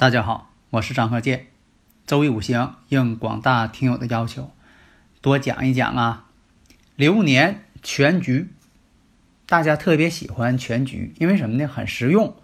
[0.00, 1.48] 大家好，我是张鹤剑。
[2.06, 4.50] 周易五行应广大听友的要求，
[5.20, 6.24] 多讲一讲啊。
[6.96, 8.48] 流年全局，
[9.44, 11.68] 大家特别喜欢全局，因为什么呢？
[11.68, 12.34] 很实用。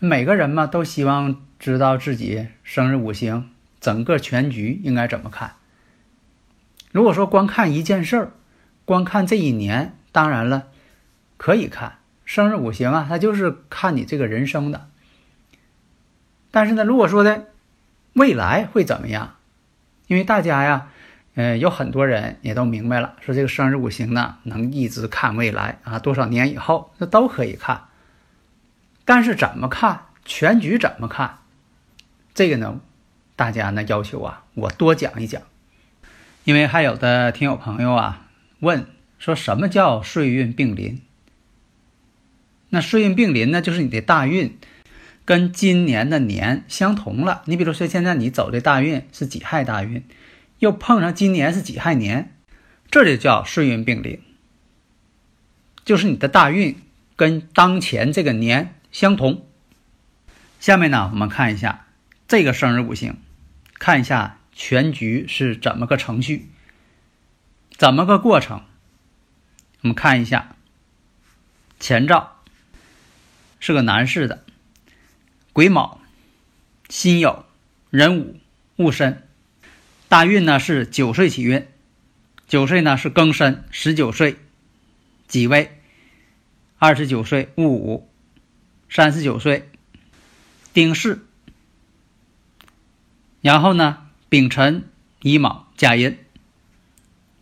[0.00, 3.48] 每个人嘛都希望知道自己生日五行
[3.80, 5.52] 整个全局应该怎么看。
[6.90, 8.32] 如果说光看一件事儿，
[8.84, 10.66] 光看这一年，当然了，
[11.36, 14.89] 可以看生日五行啊，它就是看你这个人生的。
[16.50, 17.46] 但是呢，如果说的
[18.14, 19.36] 未来会怎么样？
[20.08, 20.88] 因为大家呀，
[21.36, 27.84] 呃，有很多人也都明白了，说这个生日五行呢，能一直看未来啊，多少年以后那都可以看。
[29.04, 31.38] 但是怎么看全局怎么看？
[32.34, 32.80] 这个呢，
[33.36, 35.40] 大家呢要求啊，我多讲一讲。
[36.42, 38.26] 因为还有的听友朋友啊
[38.58, 38.86] 问
[39.20, 41.00] 说什么叫岁运并临？
[42.70, 44.58] 那岁运并临呢，就是你的大运。
[45.24, 47.42] 跟今年的年相同了。
[47.46, 50.04] 你比如说，现在你走的大运是己亥大运，
[50.58, 52.34] 又碰上今年是己亥年，
[52.90, 54.20] 这就叫顺运并临，
[55.84, 56.76] 就是你的大运
[57.16, 59.46] 跟当前这个年相同。
[60.58, 61.86] 下面呢，我们看一下
[62.26, 63.16] 这个生日五行，
[63.78, 66.48] 看一下全局是怎么个程序，
[67.76, 68.62] 怎么个过程。
[69.82, 70.56] 我们看一下
[71.78, 72.42] 前兆
[73.58, 74.44] 是个男士的。
[75.52, 76.00] 癸卯、
[76.88, 77.42] 辛酉、
[77.90, 78.38] 壬午、
[78.76, 79.26] 戊申，
[80.08, 81.66] 大运呢是九岁起运，
[82.46, 84.36] 九岁呢是庚申，十九岁
[85.26, 85.80] 己未，
[86.78, 88.08] 二十九岁戊午，
[88.88, 89.68] 三十九岁
[90.72, 91.20] 丁巳，
[93.40, 94.84] 然后呢丙辰、
[95.22, 96.16] 乙卯、甲寅。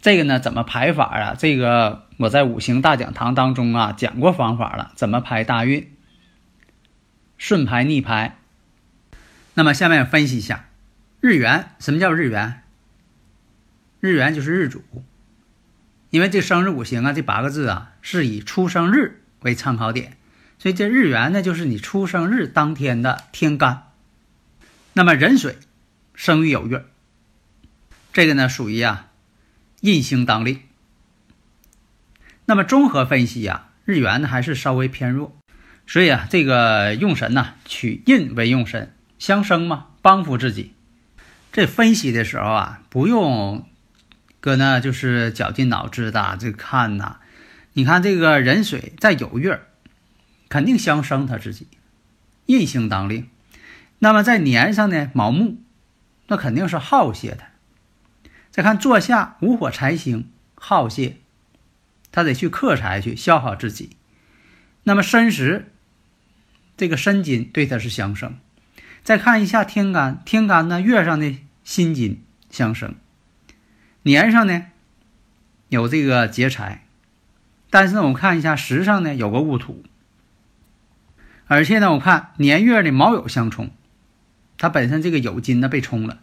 [0.00, 1.34] 这个呢怎么排法啊？
[1.38, 5.92] 这个我在五行大讲堂当中啊讲过方法了，怎么排大运。
[7.38, 8.36] 顺排逆排，
[9.54, 10.68] 那么下面分析一下
[11.20, 11.70] 日元。
[11.78, 12.62] 什么叫日元？
[14.00, 14.82] 日元就是日主，
[16.10, 20.16] 因为这生日五行啊，这八个字啊是以出生日为参考点，
[20.58, 23.84] 所以这日元呢就是你出生日当天的天干。
[24.92, 25.56] 那么壬水
[26.14, 26.84] 生于酉月，
[28.12, 29.08] 这个呢属于啊
[29.80, 30.60] 印星当令。
[32.46, 35.36] 那么综合分析呀，日元呢还是稍微偏弱。
[35.90, 40.74] 所以啊，这个用神呢，取印为用神，相生嘛，帮扶自己。
[41.50, 43.66] 这分析的时候啊，不用
[44.38, 47.20] 搁那就是绞尽脑汁的这看呐。
[47.72, 49.62] 你看这个壬水在酉月，
[50.50, 51.66] 肯定相生他自己，
[52.44, 53.26] 印星当令。
[54.00, 55.56] 那么在年上呢，卯木，
[56.26, 57.44] 那肯定是耗泄的。
[58.50, 61.16] 再看坐下无火财星耗泄，
[62.12, 63.96] 他得去克财去消耗自己。
[64.82, 65.72] 那么申时。
[66.78, 68.38] 这个申金对他是相生，
[69.02, 72.94] 再看一下天干，天干呢月上的辛金相生，
[74.02, 74.66] 年上呢
[75.68, 76.86] 有这个劫财，
[77.68, 79.82] 但是呢我们看一下时上呢有个戊土，
[81.48, 83.70] 而且呢我看年月的卯酉相冲，
[84.56, 86.20] 他本身这个酉金呢被冲了，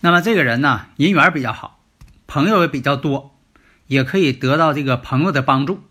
[0.00, 1.78] 那么这个人呢人缘比较好，
[2.26, 3.38] 朋友也比较多，
[3.86, 5.84] 也可以得到这个朋友的帮助。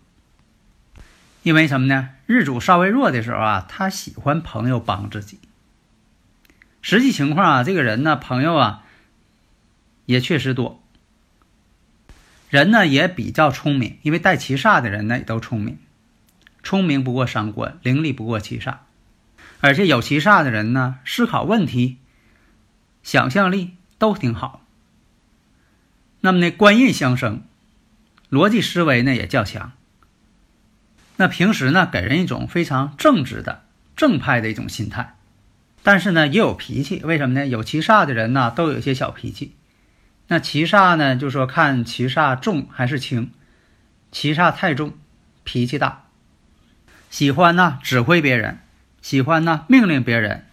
[1.42, 2.10] 因为什么呢？
[2.26, 5.38] 日主稍微弱的时候啊，他喜欢朋友帮自己。
[6.82, 8.84] 实际情况啊，这个人呢，朋友啊，
[10.06, 10.82] 也确实多。
[12.50, 15.78] 人呢也比较聪明，因为带七煞的人呢也都聪明。
[16.62, 18.78] 聪明不过三关，伶俐不过七煞。
[19.60, 21.98] 而且有七煞的人呢，思考问题、
[23.02, 24.64] 想象力都挺好。
[26.20, 27.42] 那么呢，官印相生，
[28.30, 29.72] 逻辑思维呢也较强。
[31.20, 33.64] 那平时呢，给人一种非常正直的、
[33.96, 35.16] 正派的一种心态，
[35.82, 37.02] 但是呢，也有脾气。
[37.04, 37.44] 为什么呢？
[37.44, 39.56] 有七煞的人呢，都有一些小脾气。
[40.28, 43.32] 那七煞呢，就说看七煞重还是轻。
[44.12, 44.96] 七煞太重，
[45.42, 46.04] 脾气大，
[47.10, 48.60] 喜欢呢指挥别人，
[49.02, 50.46] 喜欢呢命令别人。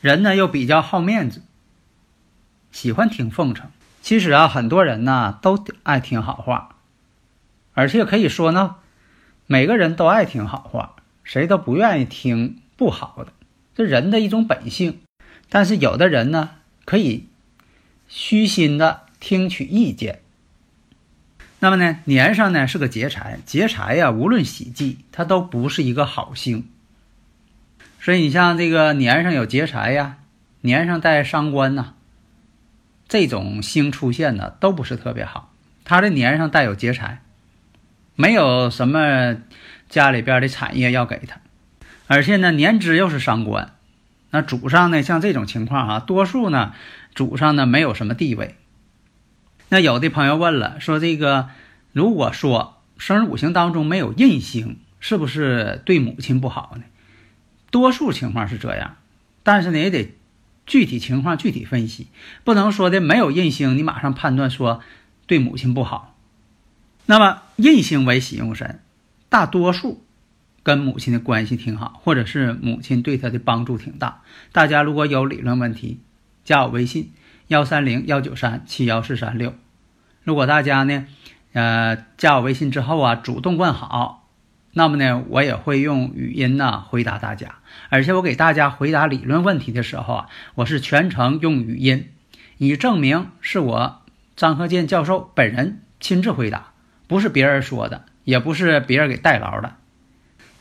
[0.00, 1.42] 人呢又比较好面子，
[2.70, 3.70] 喜欢听奉承。
[4.00, 6.76] 其实啊，很多人呢都爱听好话，
[7.74, 8.76] 而且可以说呢，
[9.52, 10.94] 每个人都爱听好话，
[11.24, 13.32] 谁都不愿意听不好的，
[13.74, 15.00] 这人的一种本性。
[15.48, 16.50] 但是有的人呢，
[16.84, 17.26] 可以
[18.06, 20.20] 虚心的听取意见。
[21.58, 26.68] 那么呢，年上呢是个劫财，劫财呀，无论喜忌，它都不是一个好星。
[28.00, 30.18] 所以你像这个年上有劫财呀，
[30.60, 31.94] 年上带伤官呐，
[33.08, 35.52] 这种星出现呢，都不是特别好。
[35.82, 37.24] 他的年上带有劫财，
[38.20, 39.36] 没有什么
[39.88, 41.40] 家里边的产业要给他，
[42.06, 43.72] 而且呢，年支又是伤官，
[44.30, 46.74] 那主上呢，像这种情况哈，多数呢，
[47.14, 48.56] 主上呢没有什么地位。
[49.70, 51.48] 那有的朋友问了，说这个
[51.92, 56.82] 如果说生日五行当中没有印星，是不是对母亲不好呢？
[57.70, 58.96] 多数情况是这样，
[59.42, 60.14] 但是呢也得
[60.66, 62.08] 具体情况具体分析，
[62.44, 64.82] 不能说的没有印星，你马上判断说
[65.26, 66.18] 对母亲不好。
[67.10, 68.78] 那么印星为喜用神，
[69.28, 70.00] 大多数
[70.62, 74.22] 跟母亲的关系挺好，或者是母亲对他的帮助挺大。
[74.52, 75.98] 大家如果有理论问题，
[76.44, 77.10] 加我微信
[77.48, 79.54] 幺三零幺九三七幺四三六。
[80.22, 81.04] 如果大家呢，
[81.52, 84.28] 呃，加我微信之后啊，主动问好。
[84.72, 87.56] 那么呢，我也会用语音呢回答大家，
[87.88, 92.10] 而且我给大家回答理论问题的时候啊，我是全程用语音，
[92.58, 94.02] 以证明是我
[94.36, 96.69] 张鹤健教授本人亲自回答，
[97.10, 99.74] 不是别人说的，也不是别人给代劳的。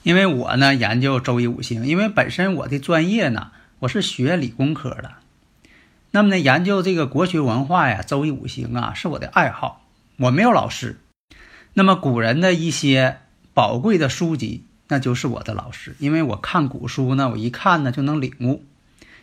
[0.01, 5.11] 因为我呢研究周易五行，因为本身我的专业呢我是学理工科的，
[6.09, 9.85] 那么呢研究这个国学文化呀，周易五行啊是我的爱好，
[10.17, 10.97] 我没有老师。
[11.75, 13.19] 那么古人的一些。
[13.51, 15.93] 宝贵的书籍，那就是我的老师。
[15.99, 18.63] 因为我看古书呢，我一看呢就能领悟。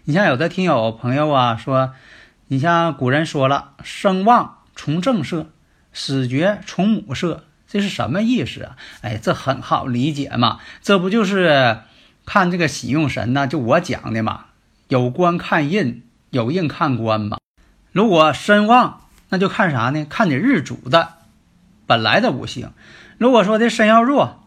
[0.05, 1.95] 你像有的听友朋友啊说，
[2.49, 5.49] 你像古人说了，声旺从正色，
[5.99, 8.77] 死绝从母色，这是什么意思啊？
[9.01, 11.79] 哎，这很好理解嘛，这不就是
[12.27, 13.47] 看这个喜用神呢？
[13.47, 14.49] 就我讲的嘛，
[14.89, 17.39] 有官看印，有印看官嘛。
[17.93, 20.05] 如果身旺，那就看啥呢？
[20.05, 21.15] 看你日主的
[21.87, 22.73] 本来的五行。
[23.17, 24.47] 如果说这身要弱，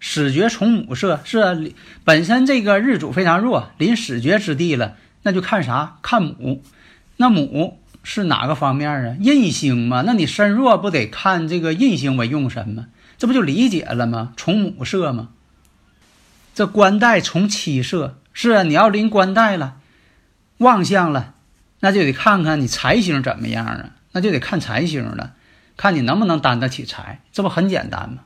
[0.00, 1.72] 始绝从母色是
[2.02, 5.98] 本身这个日主非常弱，临始绝之地了，那就看啥？
[6.02, 6.64] 看母。
[7.16, 9.16] 那母是哪个方面啊？
[9.20, 10.02] 印星嘛。
[10.06, 12.86] 那你身弱不得看这个印星为用神吗？
[13.18, 14.32] 这不就理解了吗？
[14.36, 15.28] 从母色吗？
[16.54, 18.62] 这官带从妻色是啊。
[18.62, 19.76] 你要临官带了，
[20.58, 21.34] 旺相了，
[21.80, 23.90] 那就得看看你财星怎么样啊？
[24.12, 25.34] 那就得看财星了。
[25.76, 28.24] 看你能不能担得起财，这不很简单吗？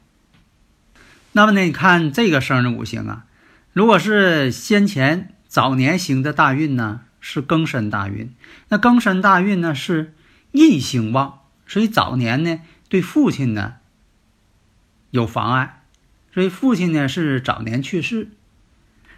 [1.32, 3.24] 那么呢，你看这个生日五行啊，
[3.72, 8.34] 如果是先前早年行的大运呢，是庚申大运，
[8.68, 10.12] 那庚申大运呢是
[10.52, 12.60] 印星旺，所以早年呢
[12.90, 13.76] 对父亲呢
[15.10, 15.84] 有妨碍，
[16.34, 18.28] 所以父亲呢是早年去世，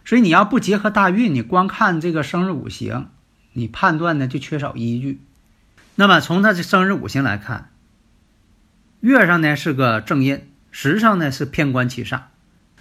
[0.05, 3.11] 所以你要不结合大运，你光看这个生日五行，
[3.55, 5.21] 你判断呢就缺少依据。
[5.97, 7.71] 那么从他的生日五行来看。
[9.01, 12.21] 月上呢是个正印，时上呢是偏官七煞，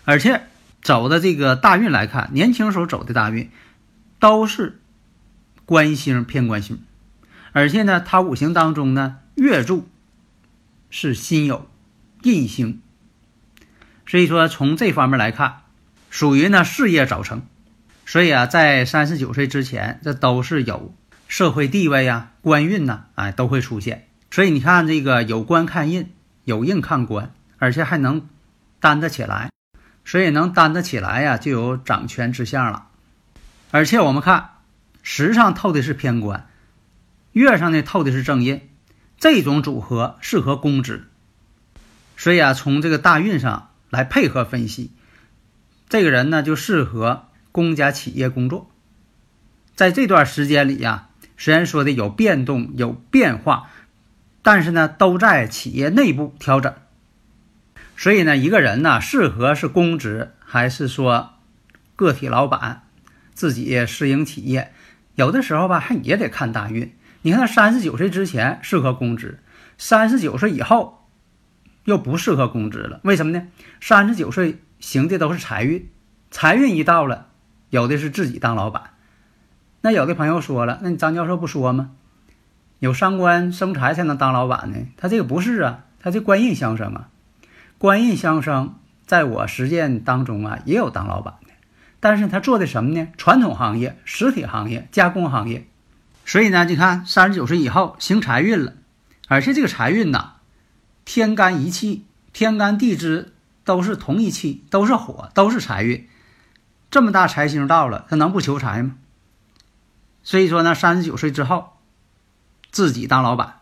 [0.04, 0.44] 而且
[0.83, 3.50] 走的这个大运来看，年轻时候走的大运
[4.19, 4.80] 都是
[5.65, 6.79] 官星偏官星，
[7.51, 9.88] 而且呢，他五行当中呢月柱
[10.89, 11.62] 是辛酉
[12.24, 12.81] 印星，
[14.05, 15.62] 所以说从这方面来看，
[16.10, 17.41] 属于呢事业早成，
[18.05, 20.93] 所以啊，在三十九岁之前，这都是有
[21.27, 24.07] 社会地位呀、官运呐，哎都会出现。
[24.31, 26.12] 所以你看，这个有官看印，
[26.43, 28.27] 有印看官，而且还能
[28.79, 29.50] 担得起来。
[30.03, 32.89] 所以能担得起来呀，就有掌权之相了。
[33.72, 34.51] 而且我们看
[35.05, 36.50] 时上透的是偏官，
[37.31, 38.67] 月上呢透的是正印，
[39.19, 41.07] 这种组合适合公职。
[42.17, 44.91] 所以啊，从这个大运上来配合分析，
[45.88, 48.69] 这个人呢就适合公家企业工作。
[49.75, 53.69] 在这段时间里呀，虽然说的有变动、有变化。
[54.47, 56.75] 但是呢，都在企业内部调整，
[57.97, 61.33] 所以呢，一个人呢，适合是公职还是说
[61.95, 62.83] 个体老板，
[63.33, 64.71] 自己私营企业，
[65.15, 66.93] 有的时候吧，还也得看大运。
[67.22, 69.39] 你看他三十九岁之前适合公职，
[69.77, 71.07] 三十九岁以后
[71.86, 73.00] 又不适合公职了。
[73.03, 73.48] 为什么呢？
[73.81, 75.89] 三十九岁行的都是财运，
[76.29, 77.27] 财运一到了，
[77.69, 78.91] 有的是自己当老板。
[79.81, 81.91] 那有的朋友说了，那你张教授不说吗？
[82.79, 87.10] 有伤官生财才能当老板呢，他这个不是啊，他这官印相生啊，
[87.77, 91.36] 官印相生，在我实践当中啊，也有当老板，
[92.00, 93.08] 但是他做的什么呢？
[93.18, 95.68] 传统行业、实体行业、加工行业，
[96.25, 98.74] 所以呢，你看三十九岁以后行财运了，
[99.28, 100.34] 而且这个财运呐，
[101.04, 103.34] 天干一气，天干地支
[103.64, 106.08] 都是同一气，都是火，都是财运，
[106.92, 108.96] 这么大财星到了，他能不求财吗？
[110.24, 111.78] 所以说呢，三十九岁之后，
[112.72, 113.60] 自己当老板，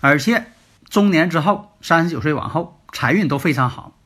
[0.00, 0.46] 而且
[0.88, 3.96] 中年之后，三十九岁往后，财运都非常好，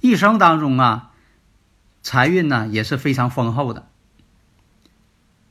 [0.00, 1.07] 一生当中啊，
[2.08, 3.86] 财运呢也是非常丰厚的。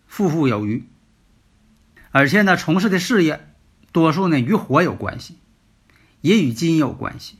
[0.07, 0.87] 富富有余，
[2.09, 3.47] 而且呢，从事的事业
[3.91, 5.37] 多数呢与火有关系，
[6.21, 7.37] 也与金有关系。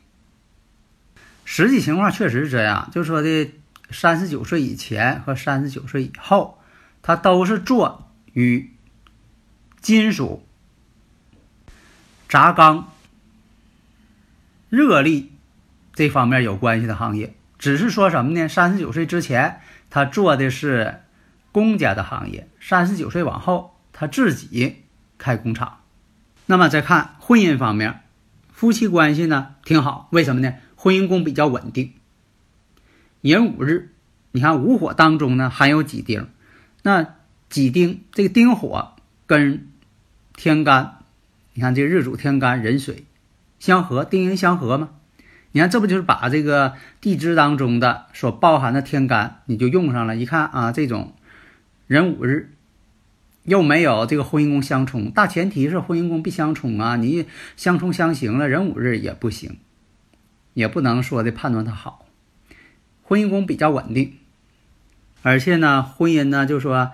[1.45, 3.50] 实际情况确实是这样，就说的
[3.89, 6.59] 三十九岁以前和三十九岁以后，
[7.01, 8.71] 他都是做与
[9.81, 10.45] 金属、
[12.29, 12.91] 轧钢、
[14.69, 15.31] 热力
[15.95, 17.33] 这方面有关系的行业。
[17.58, 18.48] 只是说什么呢？
[18.48, 21.02] 三十九岁之前，他做的是。
[21.54, 24.84] 公家的行业，三十九岁往后，他自己
[25.18, 25.80] 开工厂。
[26.46, 28.02] 那么再看婚姻方面，
[28.52, 30.54] 夫妻关系呢挺好，为什么呢？
[30.76, 31.94] 婚姻宫比较稳定。
[33.22, 33.90] 寅午日，
[34.34, 36.30] 你看午火当中呢含有己丁，
[36.84, 37.16] 那
[37.50, 38.94] 己丁这个丁火
[39.26, 39.72] 跟
[40.36, 41.00] 天干，
[41.54, 43.06] 你看这日主天干壬水
[43.58, 44.90] 相合，丁寅相合吗？
[45.51, 50.16] 你看这不就是把这个地支当中的所包含的天干你就用上了？
[50.16, 51.13] 一看啊，这种。
[51.88, 52.51] 壬午日，
[53.46, 56.98] 又没有这个婚姻宫相冲，大前提是婚姻宫必相冲啊！
[56.98, 57.25] 你
[57.56, 59.58] 相冲相刑了，壬午日也不行，
[60.54, 62.06] 也不能说的判断它好。
[63.04, 64.16] 婚姻宫比较稳定，
[65.22, 66.92] 而且呢，婚姻呢就说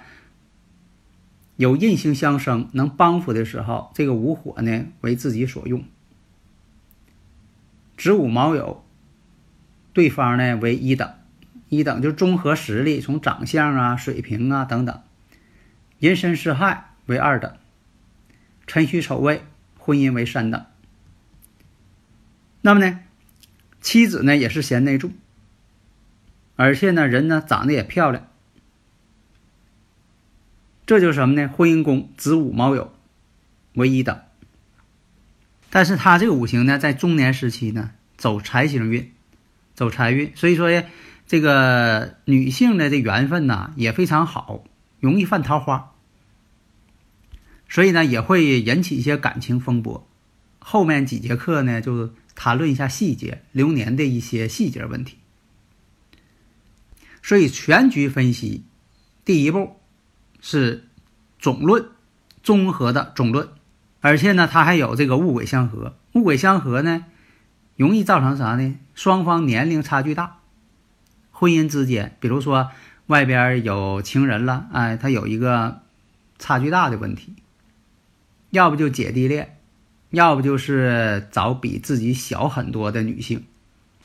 [1.56, 5.84] 有印星相生，能帮扶的时候，这个午火呢为自己所用。
[8.04, 8.80] 子午卯酉，
[9.94, 11.14] 对方呢为一等。
[11.70, 15.02] 一等就是综合实力，从长相啊、水平啊等等。
[16.00, 17.56] 寅申巳亥为二等，
[18.68, 19.46] 辰戌丑未
[19.78, 20.66] 婚姻为三等。
[22.60, 23.00] 那么呢，
[23.80, 25.14] 妻子呢也是贤内助，
[26.58, 28.28] 而且呢人呢长得也漂亮。
[30.86, 31.48] 这就是什么呢？
[31.48, 32.90] 婚姻宫子午卯酉
[33.76, 34.20] 为一等，
[35.74, 39.12] 但是他这个五行呢，在中年时期呢走财星运，
[39.74, 40.84] 走财运，所以说呢。
[41.26, 44.66] 这个女性的这缘分呐也非常好，
[45.00, 45.94] 容易犯桃花，
[47.70, 50.06] 所以呢也会引起一些感情风波。
[50.60, 55.18] 后面几节课呢就谈论一下细节，流年的一些细节问题。
[57.24, 58.66] 所以全局分析，
[59.24, 59.78] 第一步
[60.42, 60.90] 是
[61.40, 61.88] 总论，
[62.44, 63.48] 综合的总论，
[64.04, 67.06] 而且呢它还有这个物鬼相合，物鬼相合呢
[67.78, 68.76] 容易造成啥呢？
[68.94, 70.40] 双方年龄差距大。
[71.32, 72.70] 婚姻之间，比如说
[73.08, 75.84] 外边有情人了，哎，他有一个
[76.38, 77.34] 差距大的问题，
[78.50, 79.58] 要不就姐弟恋，
[80.10, 83.46] 要不就是找比自己小很多的女性。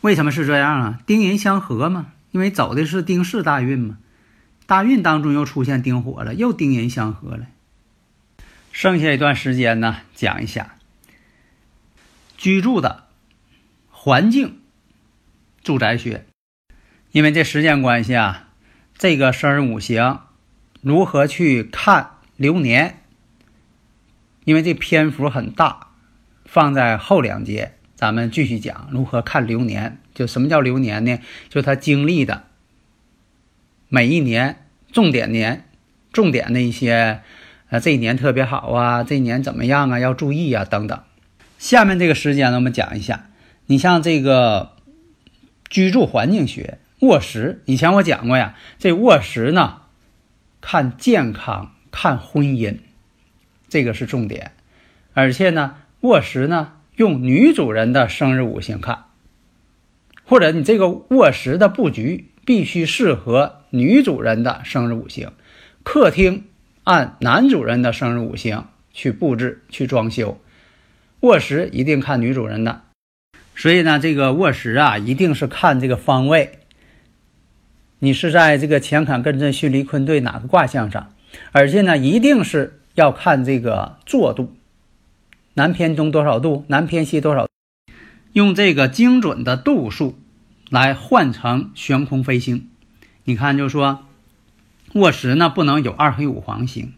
[0.01, 1.01] 为什么是这样啊？
[1.07, 3.99] 丁寅相合嘛，因为走的是丁巳大运嘛，
[4.67, 7.47] 大运当中又出现丁火了，又丁寅相合了。
[8.79, 10.77] 剩下一段时间呢，讲一下
[12.37, 13.09] 居住的
[13.91, 14.61] 环境，
[15.65, 16.27] 住宅学。
[17.11, 18.51] 因为这时间关系啊，
[18.97, 20.21] 这个生日五行
[20.81, 23.01] 如何去看流年？
[24.45, 25.89] 因为这篇幅很大，
[26.45, 29.99] 放在后两节咱们继续讲如何看流年。
[30.15, 31.19] 就什么叫流年呢？
[31.49, 32.45] 就他经历的
[33.89, 35.69] 每一年重点年、
[36.13, 37.23] 重点的一些，
[37.71, 39.99] 啊，这一年特别好啊，这一年怎么样啊？
[39.99, 41.01] 要注意啊，等等。
[41.59, 43.29] 下面这个时间呢，我们讲一下，
[43.67, 44.73] 你像这个
[45.69, 46.79] 居住环境学。
[47.01, 48.57] 卧室，以前我讲过呀。
[48.81, 49.83] 这卧室呢，
[50.61, 52.79] 看健康，看婚姻，
[53.69, 54.51] 这个是重点。
[55.15, 59.05] 而且呢，卧室呢，用女主人的生日五行看，
[60.25, 65.31] 或者你这个卧室的布局必须适合女主人的生日五行。
[65.85, 66.48] 客厅
[66.89, 70.41] 按男主人的生日五行去布置、去装修。
[71.21, 72.81] 卧室一定看女主人的。
[73.55, 76.61] 所以呢，这个卧室啊，一定是看这个方位。
[77.99, 81.13] 你是在这个乾坎艮震巽离坤兑哪个卦象上？
[81.53, 84.57] 而且呢，一定是要看这个坐度，
[85.53, 87.47] 南偏东多少度，南偏西多少，
[88.33, 90.19] 用这个精准的度数
[90.71, 92.71] 来换成悬空飞星。
[93.25, 94.07] 你看，就说
[94.95, 96.95] 卧室呢不能有二黑五黄星，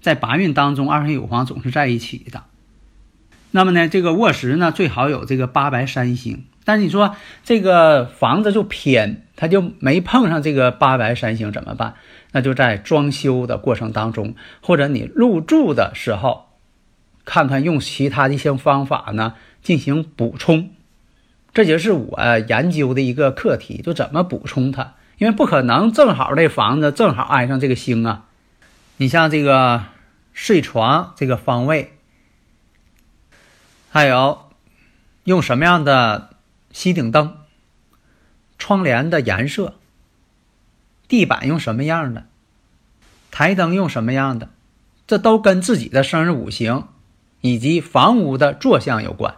[0.00, 2.44] 在八运当中，二黑五黄总是在一起的。
[3.50, 6.44] 那么呢，这个卧室呢最好有这个八白三星。
[6.64, 11.94] 但是你说这个房子就偏，它就没碰上这个八白三星怎么办？
[12.30, 16.46] 那就在装修的过程当中，或者你入住的时候，
[17.24, 20.70] 看看用其他的一些方法呢进行补充。
[21.52, 28.24] 这就是我研究的一个课题，就怎么补充它，因为不可能正好这房子正好挨上这个星啊。
[28.96, 29.84] 你像这个
[30.32, 31.96] 睡床这个方位，
[33.88, 34.50] 还有
[35.22, 36.30] 用什么样的
[36.72, 37.36] 吸顶灯，
[38.58, 39.74] 窗帘的颜色，
[41.06, 42.26] 地板用什么样的，
[43.30, 44.48] 台灯用什么样的，
[45.06, 46.88] 这都跟自己的生日五行
[47.42, 49.36] 以及房屋的坐向有关。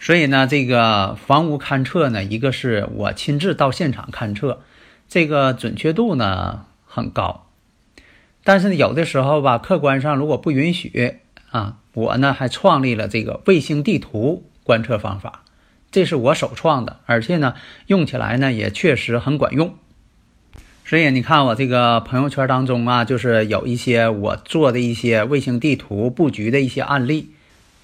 [0.00, 4.62] 所以呢，这个房屋勘测呢，一个是我亲自到现场勘测，
[5.08, 7.46] 这个准确度呢很高。
[8.44, 11.18] 但是呢，有的时候吧，客观上如果不允许
[11.50, 15.42] 啊，我呢还创立了这个卫星地图观测方法，
[15.90, 17.54] 这是我首创的，而且呢
[17.86, 19.74] 用起来呢也确实很管用。
[20.84, 27.32] 所以你看我这个朋友圈当中啊，就是有一些我做的一些卫星地图布局的一些案例。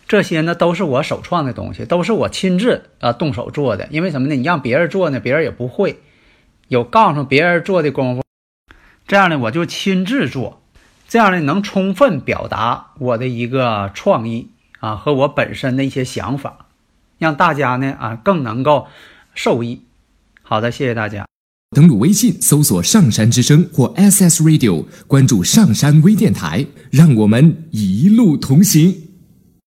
[0.06, 3.88] 这些呢都是我首创的东西，都是我亲自啊动手做的。
[3.90, 4.34] 因为什么呢？
[4.36, 6.00] 你让别人做呢，别人也不会
[6.72, 8.22] 有告诉别人做的功夫。
[9.06, 10.62] 这样呢，我就亲自做，
[11.06, 14.48] 这样呢能充分表达我的一个创意
[14.80, 16.68] 啊和我本身的一些想法，
[17.18, 18.86] 让大家呢啊更能够
[19.34, 19.82] 受益。
[20.42, 21.26] 好的，谢谢大家。
[21.76, 29.11] 登录微信搜索“上山之声”或 “SS Radio”，关注上山微电台，让我们一路同行。